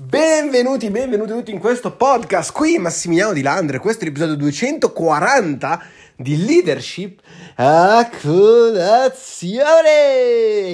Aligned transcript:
Benvenuti, 0.00 0.90
benvenuti 0.90 1.32
tutti 1.32 1.50
in 1.50 1.58
questo 1.58 1.90
podcast. 1.90 2.52
Qui 2.52 2.78
Massimiliano 2.78 3.32
Di 3.32 3.42
Landre, 3.42 3.80
questo 3.80 4.04
è 4.04 4.06
l'episodio 4.06 4.36
240 4.36 5.82
di 6.14 6.44
Leadership 6.44 7.18
a 7.56 8.08
colazione. 8.22 9.58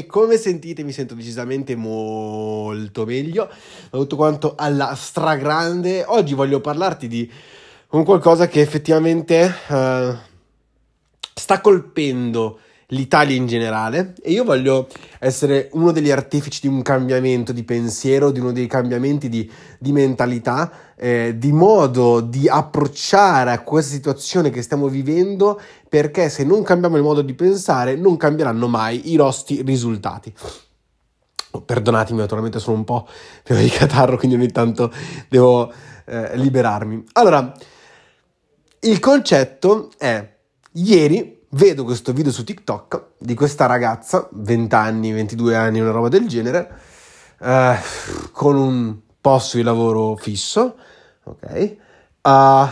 Come 0.06 0.36
sentite, 0.36 0.82
mi 0.82 0.92
sento 0.92 1.14
decisamente 1.14 1.74
molto 1.74 3.06
meglio, 3.06 3.48
tutto 3.88 4.16
quanto 4.16 4.56
alla 4.58 4.94
stragrande. 4.94 6.04
Oggi 6.06 6.34
voglio 6.34 6.60
parlarti 6.60 7.08
di 7.08 7.32
un 7.92 8.04
qualcosa 8.04 8.46
che 8.46 8.60
effettivamente 8.60 9.54
uh, 9.68 10.14
sta 11.32 11.62
colpendo 11.62 12.58
l'Italia 12.88 13.34
in 13.34 13.46
generale 13.46 14.14
e 14.22 14.32
io 14.32 14.44
voglio 14.44 14.88
essere 15.18 15.68
uno 15.72 15.92
degli 15.92 16.10
artefici 16.10 16.60
di 16.62 16.68
un 16.68 16.82
cambiamento 16.82 17.52
di 17.52 17.64
pensiero, 17.64 18.30
di 18.30 18.40
uno 18.40 18.52
dei 18.52 18.66
cambiamenti 18.66 19.28
di, 19.28 19.50
di 19.78 19.92
mentalità, 19.92 20.70
eh, 20.96 21.34
di 21.38 21.52
modo 21.52 22.20
di 22.20 22.48
approcciare 22.48 23.50
a 23.50 23.60
questa 23.60 23.94
situazione 23.94 24.50
che 24.50 24.62
stiamo 24.62 24.88
vivendo 24.88 25.60
perché 25.88 26.28
se 26.28 26.44
non 26.44 26.62
cambiamo 26.62 26.96
il 26.96 27.02
modo 27.02 27.22
di 27.22 27.34
pensare 27.34 27.96
non 27.96 28.16
cambieranno 28.16 28.68
mai 28.68 29.12
i 29.12 29.16
nostri 29.16 29.62
risultati. 29.62 30.32
Perdonatemi, 31.64 32.18
naturalmente 32.18 32.58
sono 32.58 32.76
un 32.76 32.84
po' 32.84 33.06
pieno 33.42 33.62
di 33.62 33.68
catarro, 33.68 34.16
quindi 34.16 34.36
ogni 34.36 34.50
tanto 34.50 34.92
devo 35.28 35.72
eh, 36.04 36.36
liberarmi. 36.36 37.04
Allora, 37.12 37.52
il 38.80 38.98
concetto 38.98 39.90
è, 39.96 40.36
ieri 40.72 41.43
vedo 41.54 41.84
questo 41.84 42.12
video 42.12 42.32
su 42.32 42.44
TikTok 42.44 43.02
di 43.18 43.34
questa 43.34 43.66
ragazza, 43.66 44.28
20 44.32 44.74
anni, 44.74 45.12
22 45.12 45.56
anni, 45.56 45.80
una 45.80 45.92
roba 45.92 46.08
del 46.08 46.26
genere, 46.26 46.70
eh, 47.40 47.76
con 48.32 48.56
un 48.56 48.96
posto 49.20 49.56
di 49.56 49.62
lavoro 49.62 50.16
fisso, 50.16 50.76
ok? 51.24 51.76
Uh, 52.22 52.68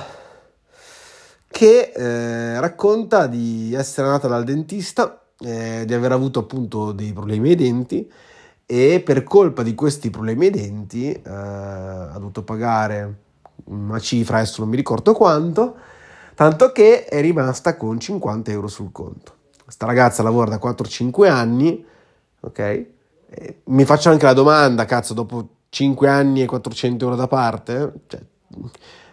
che 1.49 1.93
eh, 1.95 2.59
racconta 2.59 3.27
di 3.27 3.75
essere 3.75 4.07
andata 4.07 4.27
dal 4.27 4.45
dentista, 4.45 5.23
eh, 5.39 5.85
di 5.87 5.95
aver 5.95 6.13
avuto 6.13 6.41
appunto 6.41 6.93
dei 6.93 7.13
problemi 7.13 7.51
ai 7.51 7.57
denti 7.57 8.11
e 8.65 9.03
per 9.05 9.23
colpa 9.23 9.63
di 9.63 9.75
questi 9.75 10.09
problemi 10.09 10.47
ai 10.47 10.51
denti 10.51 11.13
eh, 11.13 11.21
ha 11.25 12.15
dovuto 12.15 12.43
pagare 12.43 13.19
una 13.65 13.99
cifra, 13.99 14.39
adesso 14.39 14.63
non 14.63 14.71
mi 14.71 14.77
ricordo 14.77 15.13
quanto, 15.13 15.77
tanto 16.35 16.73
che 16.73 17.05
è 17.05 17.21
rimasta 17.21 17.77
con 17.77 17.99
50 17.99 18.51
euro 18.51 18.69
sul 18.69 18.93
conto. 18.93 19.35
Questa 19.65 19.87
ragazza 19.87 20.23
lavora 20.23 20.51
da 20.51 20.61
4-5 20.63 21.29
anni, 21.29 21.85
ok? 22.41 22.87
Mi 23.65 23.85
faccio 23.85 24.11
anche 24.11 24.25
la 24.25 24.35
domanda, 24.35 24.85
cazzo, 24.85 25.15
dopo 25.15 25.49
5 25.69 26.09
anni 26.09 26.43
e 26.43 26.47
400 26.47 27.05
euro 27.05 27.17
da 27.17 27.27
parte, 27.27 27.93
cioè, 28.07 28.21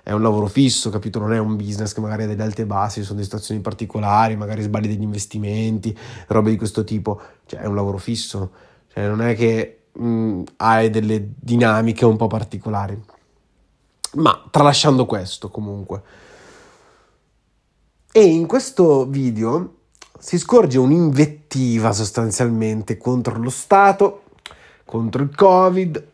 è 0.03 0.11
un 0.11 0.21
lavoro 0.21 0.47
fisso, 0.47 0.89
capito? 0.89 1.19
Non 1.19 1.33
è 1.33 1.37
un 1.37 1.55
business 1.55 1.93
che 1.93 2.01
magari 2.01 2.23
ha 2.23 2.27
delle 2.27 2.43
alte 2.43 2.63
e 2.63 2.65
bassi, 2.65 3.01
sono 3.01 3.13
delle 3.13 3.25
situazioni 3.25 3.61
particolari, 3.61 4.35
magari 4.35 4.63
sbagli 4.63 4.87
degli 4.87 5.03
investimenti, 5.03 5.97
robe 6.27 6.49
di 6.49 6.57
questo 6.57 6.83
tipo, 6.83 7.21
cioè 7.45 7.61
è 7.61 7.65
un 7.65 7.75
lavoro 7.75 7.97
fisso, 7.97 8.51
cioè 8.87 9.07
non 9.07 9.21
è 9.21 9.35
che 9.35 9.83
mh, 9.93 10.41
hai 10.57 10.89
delle 10.89 11.29
dinamiche 11.39 12.05
un 12.05 12.17
po' 12.17 12.27
particolari. 12.27 12.99
Ma 14.15 14.43
tralasciando 14.49 15.05
questo 15.05 15.49
comunque, 15.49 16.01
e 18.11 18.23
in 18.23 18.47
questo 18.47 19.05
video 19.05 19.75
si 20.17 20.39
scorge 20.39 20.79
un'invettiva 20.79 21.93
sostanzialmente 21.93 22.97
contro 22.97 23.37
lo 23.37 23.49
Stato, 23.51 24.23
contro 24.83 25.21
il 25.21 25.35
Covid 25.35 26.07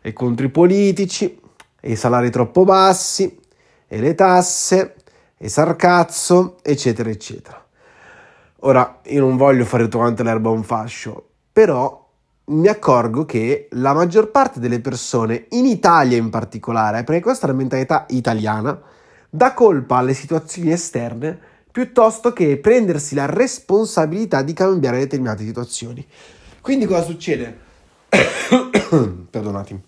e 0.00 0.12
contro 0.12 0.46
i 0.46 0.50
politici 0.50 1.38
e 1.80 1.92
i 1.92 1.96
salari 1.96 2.30
troppo 2.30 2.64
bassi 2.64 3.38
e 3.86 4.00
le 4.00 4.14
tasse 4.14 4.94
e 5.36 5.48
sarcazzo, 5.48 6.56
eccetera, 6.62 7.10
eccetera. 7.10 7.62
Ora, 8.60 9.00
io 9.04 9.20
non 9.20 9.36
voglio 9.36 9.66
fare 9.66 9.84
tutto 9.84 9.98
quanto 9.98 10.22
l'erba 10.22 10.48
un 10.48 10.62
fascio, 10.62 11.28
però 11.52 12.02
mi 12.46 12.68
accorgo 12.68 13.26
che 13.26 13.68
la 13.72 13.92
maggior 13.92 14.30
parte 14.30 14.60
delle 14.60 14.80
persone, 14.80 15.46
in 15.50 15.66
Italia 15.66 16.16
in 16.16 16.30
particolare, 16.30 17.04
perché 17.04 17.20
questa 17.20 17.46
è 17.46 17.50
la 17.50 17.56
mentalità 17.56 18.06
italiana, 18.08 18.80
dà 19.34 19.52
colpa 19.52 19.96
alle 19.96 20.14
situazioni 20.14 20.70
esterne 20.70 21.36
piuttosto 21.72 22.32
che 22.32 22.56
prendersi 22.58 23.16
la 23.16 23.26
responsabilità 23.26 24.42
di 24.42 24.52
cambiare 24.52 24.98
determinate 24.98 25.42
situazioni. 25.42 26.06
Quindi 26.60 26.86
cosa 26.86 27.02
succede? 27.02 27.58
Perdonatemi. 29.28 29.82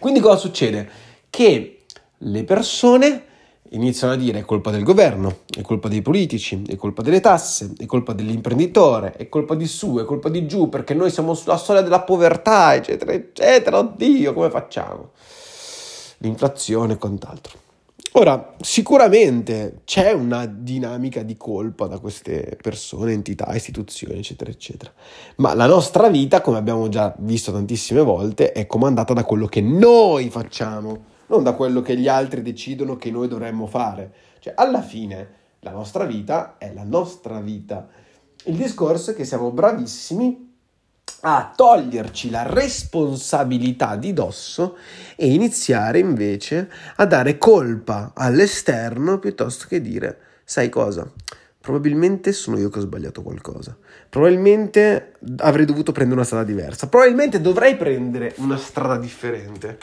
Quindi 0.00 0.18
cosa 0.18 0.38
succede? 0.38 0.90
Che 1.30 1.84
le 2.18 2.42
persone 2.42 3.24
iniziano 3.70 4.14
a 4.14 4.16
dire 4.16 4.40
è 4.40 4.44
colpa 4.44 4.72
del 4.72 4.82
governo, 4.82 5.42
è 5.56 5.60
colpa 5.60 5.86
dei 5.86 6.02
politici, 6.02 6.64
è 6.66 6.74
colpa 6.74 7.02
delle 7.02 7.20
tasse, 7.20 7.74
è 7.78 7.86
colpa 7.86 8.12
dell'imprenditore, 8.12 9.12
è 9.12 9.28
colpa 9.28 9.54
di 9.54 9.68
su, 9.68 9.98
è 10.00 10.04
colpa 10.04 10.30
di 10.30 10.48
giù, 10.48 10.68
perché 10.68 10.94
noi 10.94 11.12
siamo 11.12 11.34
sulla 11.34 11.56
soglia 11.56 11.82
della 11.82 12.02
povertà, 12.02 12.74
eccetera, 12.74 13.12
eccetera. 13.12 13.78
Oddio, 13.78 14.32
come 14.32 14.50
facciamo? 14.50 15.10
L'inflazione 16.18 16.94
e 16.94 16.96
quant'altro. 16.96 17.65
Ora, 18.18 18.54
sicuramente 18.62 19.82
c'è 19.84 20.12
una 20.12 20.46
dinamica 20.46 21.22
di 21.22 21.36
colpa 21.36 21.86
da 21.86 21.98
queste 21.98 22.56
persone, 22.62 23.12
entità, 23.12 23.54
istituzioni, 23.54 24.20
eccetera, 24.20 24.50
eccetera. 24.50 24.90
Ma 25.36 25.52
la 25.52 25.66
nostra 25.66 26.08
vita, 26.08 26.40
come 26.40 26.56
abbiamo 26.56 26.88
già 26.88 27.14
visto 27.18 27.52
tantissime 27.52 28.00
volte, 28.00 28.52
è 28.52 28.66
comandata 28.66 29.12
da 29.12 29.22
quello 29.22 29.44
che 29.44 29.60
noi 29.60 30.30
facciamo, 30.30 31.04
non 31.26 31.42
da 31.42 31.52
quello 31.52 31.82
che 31.82 31.94
gli 31.94 32.08
altri 32.08 32.40
decidono 32.40 32.96
che 32.96 33.10
noi 33.10 33.28
dovremmo 33.28 33.66
fare. 33.66 34.10
Cioè, 34.38 34.54
alla 34.56 34.80
fine, 34.80 35.28
la 35.60 35.72
nostra 35.72 36.06
vita 36.06 36.56
è 36.56 36.72
la 36.72 36.84
nostra 36.84 37.38
vita. 37.40 37.86
Il 38.44 38.56
discorso 38.56 39.10
è 39.10 39.14
che 39.14 39.26
siamo 39.26 39.50
bravissimi 39.50 40.45
a 41.20 41.52
toglierci 41.54 42.30
la 42.30 42.44
responsabilità 42.44 43.96
di 43.96 44.12
dosso 44.12 44.76
e 45.16 45.32
iniziare 45.32 45.98
invece 45.98 46.70
a 46.96 47.04
dare 47.04 47.38
colpa 47.38 48.12
all'esterno 48.14 49.18
piuttosto 49.18 49.66
che 49.68 49.80
dire, 49.80 50.18
sai 50.44 50.68
cosa? 50.68 51.10
Probabilmente 51.60 52.32
sono 52.32 52.58
io 52.58 52.68
che 52.68 52.78
ho 52.78 52.82
sbagliato 52.82 53.22
qualcosa. 53.22 53.76
Probabilmente 54.08 55.14
avrei 55.38 55.64
dovuto 55.64 55.90
prendere 55.90 56.18
una 56.18 56.26
strada 56.26 56.44
diversa. 56.44 56.88
Probabilmente 56.88 57.40
dovrei 57.40 57.76
prendere 57.76 58.34
una 58.36 58.56
strada 58.56 58.96
differente. 58.96 59.78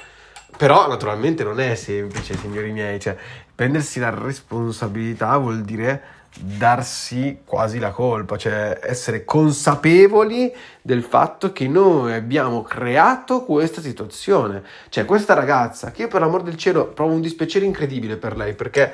Però 0.57 0.87
naturalmente 0.87 1.43
non 1.43 1.59
è 1.59 1.75
semplice, 1.75 2.37
signori 2.37 2.71
miei. 2.71 2.99
Cioè, 2.99 3.15
prendersi 3.53 3.99
la 3.99 4.09
responsabilità 4.09 5.37
vuol 5.37 5.61
dire 5.61 6.21
darsi 6.39 7.41
quasi 7.45 7.77
la 7.77 7.91
colpa, 7.91 8.37
cioè 8.37 8.79
essere 8.81 9.23
consapevoli 9.23 10.51
del 10.81 11.03
fatto 11.03 11.51
che 11.51 11.67
noi 11.67 12.13
abbiamo 12.13 12.63
creato 12.63 13.43
questa 13.43 13.81
situazione. 13.81 14.63
Cioè 14.89 15.05
questa 15.05 15.33
ragazza, 15.33 15.91
che 15.91 16.03
io 16.03 16.07
per 16.07 16.21
l'amor 16.21 16.43
del 16.43 16.57
cielo 16.57 16.87
provo 16.87 17.13
un 17.13 17.21
dispiacere 17.21 17.65
incredibile 17.65 18.17
per 18.17 18.35
lei, 18.35 18.53
perché 18.53 18.93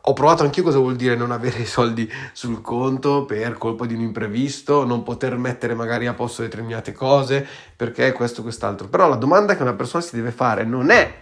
ho 0.00 0.12
provato 0.12 0.42
anch'io 0.42 0.62
cosa 0.62 0.78
vuol 0.78 0.96
dire 0.96 1.14
non 1.14 1.30
avere 1.30 1.60
i 1.60 1.66
soldi 1.66 2.10
sul 2.32 2.60
conto 2.60 3.24
per 3.24 3.58
colpa 3.58 3.86
di 3.86 3.94
un 3.94 4.00
imprevisto, 4.00 4.84
non 4.84 5.02
poter 5.02 5.36
mettere 5.36 5.74
magari 5.74 6.06
a 6.06 6.14
posto 6.14 6.42
determinate 6.42 6.92
cose, 6.92 7.46
perché 7.76 8.12
questo, 8.12 8.42
quest'altro. 8.42 8.88
Però 8.88 9.08
la 9.08 9.16
domanda 9.16 9.56
che 9.56 9.62
una 9.62 9.74
persona 9.74 10.02
si 10.02 10.16
deve 10.16 10.30
fare 10.30 10.64
non 10.64 10.90
è, 10.90 11.14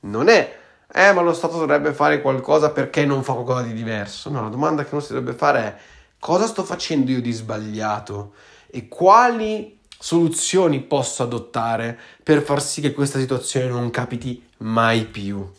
non 0.00 0.28
è 0.28 0.60
eh, 0.94 1.12
ma 1.12 1.22
lo 1.22 1.32
Stato 1.32 1.58
dovrebbe 1.58 1.94
fare 1.94 2.20
qualcosa 2.20 2.70
perché 2.70 3.06
non 3.06 3.22
fa 3.22 3.32
qualcosa 3.32 3.62
di 3.62 3.72
diverso. 3.72 4.28
No, 4.30 4.42
la 4.42 4.48
domanda 4.48 4.84
che 4.84 4.90
uno 4.92 5.02
si 5.02 5.14
dovrebbe 5.14 5.36
fare 5.36 5.60
è 5.60 5.76
cosa 6.18 6.46
sto 6.46 6.64
facendo 6.64 7.10
io 7.10 7.22
di 7.22 7.32
sbagliato 7.32 8.34
e 8.66 8.88
quali 8.88 9.78
soluzioni 9.98 10.80
posso 10.80 11.22
adottare 11.22 11.98
per 12.22 12.42
far 12.42 12.60
sì 12.60 12.82
che 12.82 12.92
questa 12.92 13.18
situazione 13.18 13.68
non 13.68 13.90
capiti 13.90 14.46
mai 14.58 15.06
più. 15.06 15.50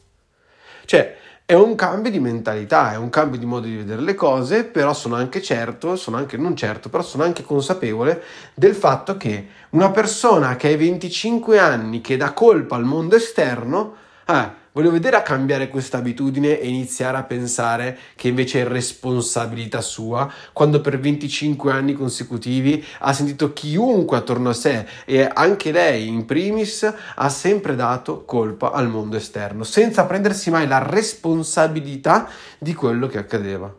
Cioè, 0.86 1.18
è 1.46 1.54
un 1.54 1.76
cambio 1.76 2.10
di 2.10 2.20
mentalità, 2.20 2.94
è 2.94 2.98
un 2.98 3.10
cambio 3.10 3.38
di 3.38 3.46
modo 3.46 3.68
di 3.68 3.76
vedere 3.76 4.02
le 4.02 4.16
cose, 4.16 4.64
però 4.64 4.94
sono 4.94 5.16
anche 5.16 5.42
certo, 5.42 5.98
sono 5.98 6.16
anche 6.16 6.38
non 6.38 6.56
certo, 6.56 6.90
però 6.90 7.04
sono 7.04 7.24
anche 7.24 7.44
consapevole 7.44 8.24
del 8.54 8.74
fatto 8.74 9.18
che 9.18 9.48
una 9.72 9.92
persona 9.92 10.56
che 10.56 10.74
ha 10.74 10.78
25 10.78 11.60
anni, 11.60 12.00
che 12.00 12.16
dà 12.16 12.32
colpa 12.32 12.76
al 12.78 12.86
mondo 12.86 13.16
esterno, 13.18 13.96
eh, 14.26 14.62
Voglio 14.74 14.90
vedere 14.90 15.18
a 15.18 15.22
cambiare 15.22 15.68
questa 15.68 16.00
abitudine 16.00 16.60
e 16.60 16.68
iniziare 16.68 17.18
a 17.18 17.24
pensare 17.24 17.96
che 18.16 18.28
invece 18.28 18.62
è 18.62 18.68
responsabilità 18.68 19.82
sua, 19.82 20.28
quando 20.52 20.82
per 20.82 21.00
25 21.00 21.72
anni 21.72 21.94
consecutivi 21.94 22.84
ha 23.02 23.14
sentito 23.14 23.54
chiunque 23.54 24.18
attorno 24.18 24.50
a 24.50 24.54
sé 24.54 24.88
e 25.06 25.30
anche 25.32 25.72
lei 25.72 26.08
in 26.08 26.26
primis 26.26 26.92
ha 27.16 27.30
sempre 27.30 27.76
dato 27.76 28.26
colpa 28.26 28.72
al 28.72 28.90
mondo 28.90 29.16
esterno, 29.16 29.64
senza 29.64 30.06
prendersi 30.06 30.50
mai 30.50 30.68
la 30.68 30.80
responsabilità 30.80 32.28
di 32.58 32.74
quello 32.74 33.06
che 33.06 33.20
accadeva. 33.20 33.72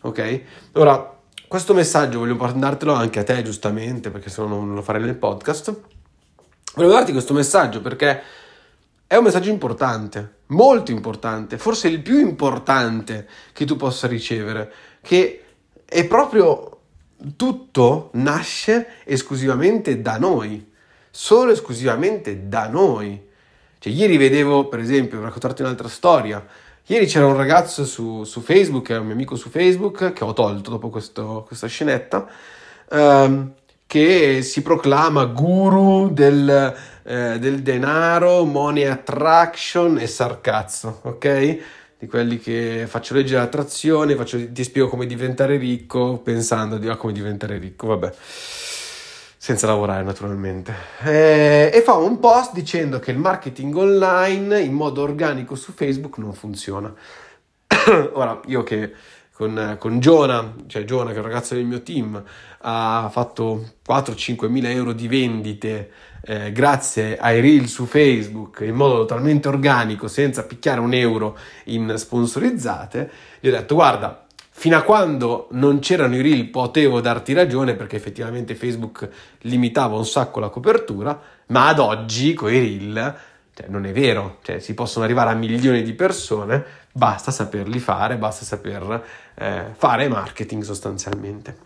Ok? 0.00 0.40
Ora, 0.72 1.14
questo 1.46 1.74
messaggio 1.74 2.20
voglio 2.20 2.36
mandartelo 2.36 2.94
anche 2.94 3.18
a 3.18 3.24
te, 3.24 3.42
giustamente, 3.42 4.08
perché 4.08 4.30
se 4.30 4.40
no 4.40 4.48
non 4.48 4.74
lo 4.74 4.80
farei 4.80 5.02
nel 5.02 5.16
podcast. 5.16 5.78
Volevo 6.74 6.94
darti 6.94 7.12
questo 7.12 7.34
messaggio 7.34 7.82
perché 7.82 8.22
è 9.08 9.16
un 9.16 9.24
messaggio 9.24 9.48
importante, 9.48 10.40
molto 10.48 10.90
importante, 10.90 11.56
forse 11.56 11.88
il 11.88 12.02
più 12.02 12.18
importante 12.18 13.26
che 13.54 13.64
tu 13.64 13.74
possa 13.74 14.06
ricevere, 14.06 14.70
che 15.00 15.44
è 15.82 16.06
proprio 16.06 16.80
tutto 17.34 18.10
nasce 18.12 18.86
esclusivamente 19.04 20.02
da 20.02 20.18
noi, 20.18 20.70
solo 21.10 21.52
esclusivamente 21.52 22.48
da 22.48 22.68
noi. 22.68 23.26
Cioè, 23.78 23.90
ieri 23.90 24.18
vedevo, 24.18 24.68
per 24.68 24.80
esempio, 24.80 25.22
raccontarti 25.22 25.62
un'altra 25.62 25.88
storia, 25.88 26.46
ieri 26.84 27.06
c'era 27.06 27.24
un 27.24 27.36
ragazzo 27.36 27.86
su, 27.86 28.24
su 28.24 28.42
Facebook, 28.42 28.90
un 28.90 29.06
mio 29.06 29.14
amico 29.14 29.36
su 29.36 29.48
Facebook, 29.48 30.12
che 30.12 30.22
ho 30.22 30.34
tolto 30.34 30.68
dopo 30.68 30.90
questo, 30.90 31.44
questa 31.46 31.66
scenetta, 31.66 32.28
ehm, 32.90 33.54
che 33.88 34.42
si 34.42 34.60
proclama 34.60 35.24
guru 35.24 36.10
del, 36.12 36.76
eh, 37.04 37.38
del 37.38 37.62
denaro, 37.62 38.44
money 38.44 38.84
attraction 38.84 39.98
e 39.98 40.06
sarcazzo, 40.06 41.00
ok? 41.04 41.58
Di 41.98 42.06
quelli 42.06 42.38
che 42.38 42.84
faccio 42.86 43.14
leggere 43.14 43.40
l'attrazione, 43.40 44.14
faccio, 44.14 44.52
ti 44.52 44.62
spiego 44.62 44.88
come 44.88 45.06
diventare 45.06 45.56
ricco, 45.56 46.18
pensando 46.18 46.76
di 46.76 46.86
ah, 46.86 46.96
come 46.96 47.14
diventare 47.14 47.56
ricco, 47.56 47.86
vabbè, 47.86 48.12
senza 49.38 49.66
lavorare 49.66 50.02
naturalmente. 50.02 50.74
Eh, 51.04 51.70
e 51.72 51.80
fa 51.80 51.94
un 51.94 52.20
post 52.20 52.52
dicendo 52.52 52.98
che 52.98 53.10
il 53.10 53.18
marketing 53.18 53.74
online 53.74 54.60
in 54.60 54.74
modo 54.74 55.00
organico 55.00 55.54
su 55.54 55.72
Facebook 55.72 56.18
non 56.18 56.34
funziona. 56.34 56.92
Ora, 58.12 58.38
io 58.48 58.62
che 58.62 58.92
con, 59.38 59.76
con 59.78 60.00
Giona, 60.00 60.56
cioè 60.66 60.82
Giona 60.82 61.10
che 61.10 61.16
è 61.16 61.20
un 61.20 61.26
ragazzo 61.26 61.54
del 61.54 61.64
mio 61.64 61.80
team, 61.84 62.20
ha 62.62 63.08
fatto 63.08 63.74
4-5 63.88 64.48
mila 64.48 64.68
euro 64.68 64.92
di 64.92 65.06
vendite 65.06 65.92
eh, 66.22 66.50
grazie 66.50 67.16
ai 67.16 67.40
reel 67.40 67.68
su 67.68 67.86
Facebook 67.86 68.64
in 68.66 68.74
modo 68.74 68.96
totalmente 68.96 69.46
organico, 69.46 70.08
senza 70.08 70.42
picchiare 70.42 70.80
un 70.80 70.92
euro 70.92 71.38
in 71.66 71.94
sponsorizzate, 71.96 73.10
gli 73.38 73.46
ho 73.46 73.52
detto 73.52 73.76
guarda, 73.76 74.26
fino 74.50 74.76
a 74.76 74.82
quando 74.82 75.46
non 75.52 75.78
c'erano 75.78 76.16
i 76.16 76.20
reel 76.20 76.48
potevo 76.48 77.00
darti 77.00 77.32
ragione 77.32 77.74
perché 77.74 77.94
effettivamente 77.94 78.56
Facebook 78.56 79.08
limitava 79.42 79.94
un 79.94 80.04
sacco 80.04 80.40
la 80.40 80.48
copertura, 80.48 81.16
ma 81.46 81.68
ad 81.68 81.78
oggi 81.78 82.34
con 82.34 82.52
i 82.52 82.58
reel 82.58 83.16
cioè, 83.58 83.66
non 83.66 83.86
è 83.86 83.92
vero, 83.92 84.38
cioè, 84.42 84.60
si 84.60 84.72
possono 84.72 85.04
arrivare 85.04 85.30
a 85.30 85.34
milioni 85.34 85.82
di 85.82 85.92
persone, 85.92 86.64
basta 86.92 87.30
saperli 87.30 87.78
fare, 87.78 88.16
basta 88.16 88.44
saper 88.44 89.04
eh, 89.34 89.64
fare 89.76 90.08
marketing 90.08 90.62
sostanzialmente. 90.62 91.56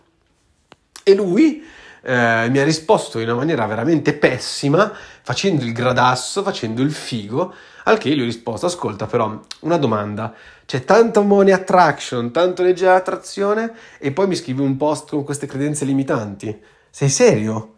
E 1.02 1.14
lui 1.14 1.64
eh, 2.02 2.48
mi 2.50 2.58
ha 2.58 2.64
risposto 2.64 3.18
in 3.18 3.28
una 3.28 3.38
maniera 3.38 3.66
veramente 3.66 4.12
pessima, 4.12 4.92
facendo 5.22 5.64
il 5.64 5.72
gradasso, 5.72 6.42
facendo 6.42 6.82
il 6.82 6.92
figo, 6.92 7.54
al 7.84 7.98
che 7.98 8.10
gli 8.10 8.20
ho 8.20 8.24
risposto, 8.24 8.66
ascolta 8.66 9.06
però, 9.06 9.40
una 9.60 9.76
domanda, 9.76 10.34
c'è 10.66 10.84
tanto 10.84 11.22
money 11.22 11.52
attraction, 11.52 12.30
tanto 12.30 12.62
leggera 12.62 12.94
attrazione, 12.94 13.72
e 13.98 14.12
poi 14.12 14.26
mi 14.28 14.36
scrivi 14.36 14.60
un 14.60 14.76
post 14.76 15.10
con 15.10 15.24
queste 15.24 15.46
credenze 15.46 15.84
limitanti? 15.84 16.60
Sei 16.90 17.08
serio? 17.08 17.74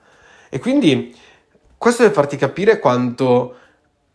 E 0.51 0.59
quindi 0.59 1.17
questo 1.79 2.03
deve 2.03 2.15
farti 2.15 2.37
capire 2.37 2.79
quanto 2.79 3.57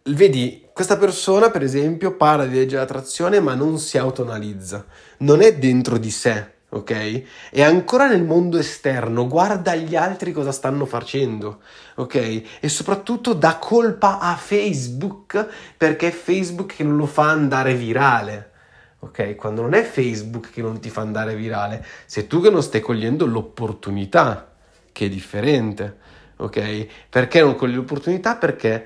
Vedi, 0.03 0.65
questa 0.79 0.97
persona, 0.97 1.49
per 1.49 1.61
esempio, 1.61 2.15
parla 2.15 2.45
di 2.45 2.55
legge 2.55 2.75
dell'attrazione, 2.75 3.41
ma 3.41 3.53
non 3.53 3.79
si 3.79 3.97
autonalizza, 3.97 4.85
non 5.17 5.41
è 5.41 5.57
dentro 5.57 5.97
di 5.97 6.09
sé, 6.09 6.51
ok? 6.69 7.23
È 7.51 7.61
ancora 7.61 8.07
nel 8.07 8.23
mondo 8.23 8.57
esterno, 8.57 9.27
guarda 9.27 9.75
gli 9.75 9.97
altri 9.97 10.31
cosa 10.31 10.53
stanno 10.53 10.85
facendo, 10.85 11.59
ok? 11.95 12.43
E 12.61 12.69
soprattutto 12.69 13.33
dà 13.33 13.57
colpa 13.57 14.19
a 14.19 14.37
Facebook 14.37 15.47
perché 15.75 16.07
è 16.07 16.11
Facebook 16.11 16.77
che 16.77 16.85
non 16.85 16.95
lo 16.95 17.07
fa 17.07 17.29
andare 17.29 17.73
virale. 17.73 18.51
Ok, 18.99 19.35
quando 19.35 19.63
non 19.63 19.73
è 19.73 19.83
Facebook 19.83 20.49
che 20.49 20.61
non 20.61 20.79
ti 20.79 20.89
fa 20.89 21.01
andare 21.01 21.35
virale, 21.35 21.85
sei 22.05 22.25
tu 22.25 22.39
che 22.39 22.49
non 22.49 22.63
stai 22.63 22.79
cogliendo 22.79 23.25
l'opportunità, 23.25 24.49
che 24.93 25.07
è 25.07 25.09
differente, 25.09 25.97
ok? 26.37 26.87
Perché 27.09 27.41
non 27.41 27.55
cogli 27.55 27.75
l'opportunità? 27.75 28.37
Perché 28.37 28.85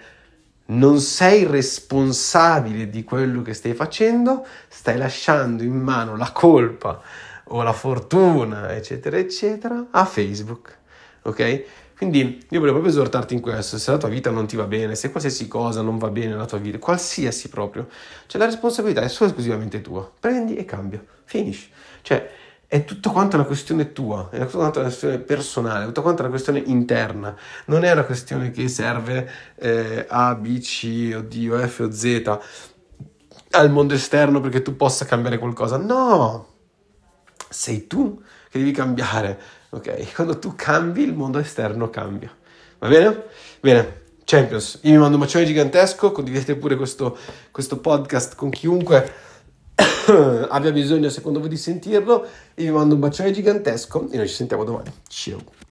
non 0.66 1.00
sei 1.00 1.46
responsabile 1.46 2.90
di 2.90 3.04
quello 3.04 3.42
che 3.42 3.54
stai 3.54 3.74
facendo, 3.74 4.46
stai 4.68 4.98
lasciando 4.98 5.64
in 5.64 5.76
mano 5.76 6.16
la 6.16 6.32
colpa 6.32 7.02
o 7.46 7.62
la 7.62 7.74
fortuna, 7.74 8.74
eccetera, 8.74 9.18
eccetera, 9.18 9.88
a 9.92 10.06
Facebook. 10.06 10.78
Ok? 11.24 11.64
Quindi 11.96 12.46
io 12.50 12.60
volevo 12.60 12.80
proprio 12.80 12.92
esortarti 12.92 13.34
in 13.34 13.40
questo, 13.40 13.78
se 13.78 13.92
la 13.92 13.98
tua 13.98 14.10
vita 14.10 14.30
non 14.30 14.46
ti 14.46 14.56
va 14.56 14.66
bene, 14.66 14.96
se 14.96 15.12
qualsiasi 15.12 15.48
cosa 15.48 15.82
non 15.82 15.98
va 15.98 16.10
bene 16.10 16.32
nella 16.32 16.46
tua 16.46 16.58
vita, 16.58 16.78
qualsiasi 16.78 17.50
proprio, 17.50 17.88
cioè 18.26 18.42
la 18.42 18.48
responsabilità 18.48 19.02
è 19.02 19.08
solo 19.08 19.30
esclusivamente 19.30 19.82
tua. 19.82 20.10
Prendi 20.20 20.56
e 20.56 20.66
cambia, 20.66 21.04
finish. 21.24 21.70
Cioè, 22.02 22.30
è 22.74 22.86
tutto 22.86 23.12
quanto 23.12 23.36
una 23.36 23.46
questione 23.46 23.94
tua, 23.94 24.30
è 24.32 24.40
tutto 24.40 24.58
quanto 24.58 24.80
una 24.80 24.88
questione 24.88 25.20
personale, 25.20 25.84
è 25.84 25.86
tutto 25.86 26.02
quanto 26.02 26.24
una 26.24 26.32
questione 26.32 26.58
interna, 26.58 27.38
non 27.66 27.84
è 27.84 27.92
una 27.92 28.04
questione 28.04 28.50
che 28.50 28.68
serve 28.68 29.30
eh, 29.58 30.08
A, 30.10 30.34
B, 30.34 30.60
C, 30.60 31.14
o 31.16 31.22
D, 31.22 31.50
o 31.52 31.68
F 31.68 31.82
o 31.82 31.92
Z 31.92 32.40
al 33.52 33.70
mondo 33.70 33.94
esterno 33.94 34.42
perché 34.42 34.64
tu 34.64 34.76
possa 34.76 35.06
cambiare 35.06 35.38
qualcosa. 35.38 35.78
No, 35.78 36.48
sei 37.48 37.86
tu 37.86 38.20
che 38.50 38.58
devi 38.58 38.72
cambiare, 38.72 39.40
ok? 39.70 40.12
Quando 40.16 40.40
tu 40.40 40.56
cambi, 40.56 41.04
il 41.04 41.14
mondo 41.14 41.38
esterno 41.38 41.92
cambia. 41.92 42.36
Va 42.80 42.88
bene? 42.88 43.26
Bene. 43.60 44.02
Champions, 44.26 44.80
io 44.82 44.94
vi 44.94 44.98
mando 44.98 45.18
un 45.18 45.22
bacione 45.22 45.46
gigantesco, 45.46 46.12
condividete 46.12 46.56
pure 46.56 46.76
questo, 46.76 47.16
questo 47.52 47.78
podcast 47.78 48.36
con 48.36 48.50
chiunque 48.50 49.33
abbia 50.50 50.72
bisogno 50.72 51.10
secondo 51.10 51.40
voi 51.40 51.50
di 51.50 51.58
sentirlo. 51.58 52.26
Io 52.56 52.66
vi 52.66 52.72
mando 52.72 52.96
un 52.96 53.00
bacione 53.00 53.32
gigantesco 53.32 54.10
e 54.12 54.18
noi 54.18 54.28
ci 54.28 54.36
sentiamo 54.36 54.64
domani. 54.64 54.92
Ciao. 55.08 55.62